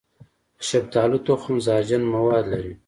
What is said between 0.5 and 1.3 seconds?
د شفتالو